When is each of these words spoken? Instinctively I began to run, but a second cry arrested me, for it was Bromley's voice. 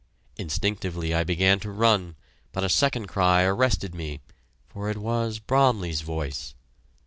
Instinctively 0.35 1.13
I 1.13 1.23
began 1.23 1.59
to 1.59 1.69
run, 1.69 2.15
but 2.53 2.63
a 2.63 2.69
second 2.69 3.05
cry 3.05 3.43
arrested 3.43 3.93
me, 3.93 4.19
for 4.67 4.89
it 4.89 4.97
was 4.97 5.37
Bromley's 5.37 6.01
voice. 6.01 6.55